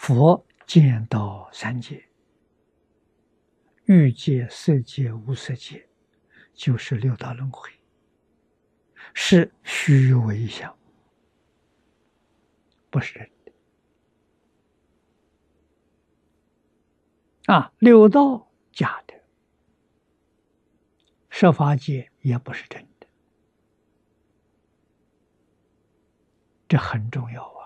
[0.00, 2.02] 佛见到三界，
[3.84, 5.86] 欲界、色界、无色界，
[6.54, 7.68] 就是六道轮回，
[9.12, 10.74] 是虚伪相，
[12.88, 13.52] 不是真的。
[17.52, 19.12] 啊，六道假的，
[21.28, 23.06] 设法界也不是真的，
[26.66, 27.59] 这很重要啊。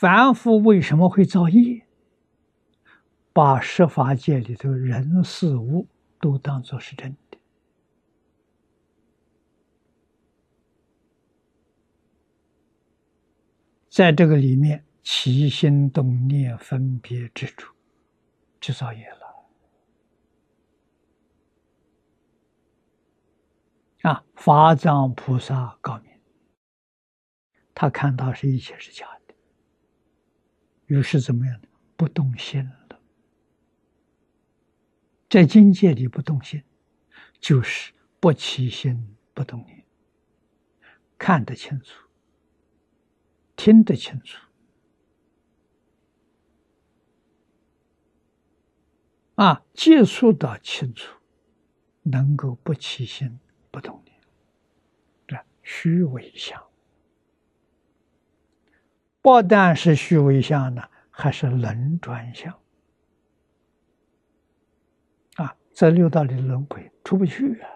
[0.00, 1.86] 凡夫为什么会造业？
[3.34, 5.86] 把十法界里头人事物
[6.18, 7.38] 都当作是真的，
[13.90, 17.66] 在这个里面起心动念、分别执着，
[18.58, 19.20] 就造业了。
[24.10, 26.10] 啊，法藏菩萨告明，
[27.74, 29.19] 他看到是一切是假的。
[30.90, 31.60] 于是怎么样
[31.96, 33.00] 不动心了，
[35.28, 36.64] 在境界里不动心，
[37.38, 39.84] 就是不起心不动念，
[41.16, 42.08] 看得清楚，
[43.54, 44.44] 听得清楚，
[49.36, 51.20] 啊，接触到清楚，
[52.02, 53.38] 能够不起心
[53.70, 54.20] 不动念，
[55.28, 56.69] 这虚伪相。
[59.22, 62.58] 不但是虚伪相呢，还是轮转相
[65.36, 65.54] 啊！
[65.74, 67.68] 这六道里轮回出不去啊！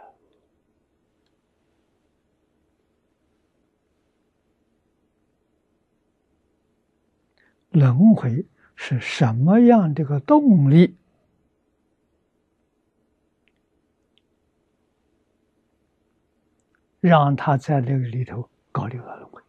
[7.71, 10.97] 轮回是什么样的个动力，
[17.01, 19.44] 让他在那个里头搞六道轮回？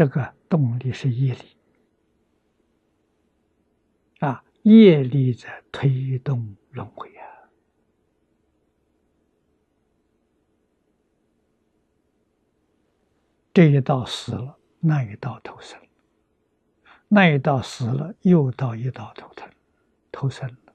[0.00, 1.40] 这个动力是业力
[4.20, 7.50] 啊，业力在推动轮回啊。
[13.52, 15.78] 这一道死了，那一道投生；
[17.06, 19.52] 那一道死了，又到一道投生，
[20.10, 20.74] 投生了，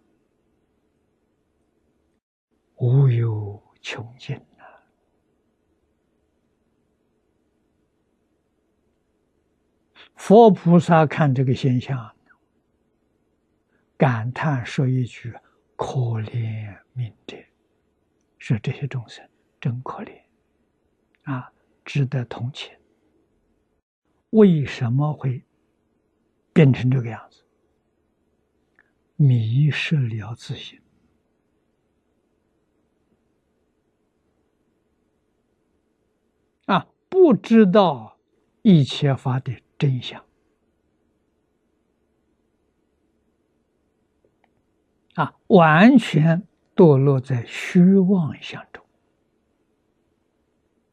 [2.75, 4.39] 无有穷尽。
[10.15, 12.15] 佛菩萨看这个现象，
[13.97, 15.33] 感叹说一句
[15.75, 17.37] ：“可怜悯者，
[18.39, 19.27] 说这些众生
[19.59, 20.19] 真可怜，
[21.23, 21.51] 啊，
[21.83, 22.73] 值得同情。
[24.31, 25.45] 为什么会
[26.51, 27.43] 变成这个样子？
[29.17, 30.81] 迷失了自信，
[36.65, 38.17] 啊，不知道
[38.61, 40.23] 一切法的。”真相。
[45.15, 48.84] 啊，完全堕落在虚妄相中。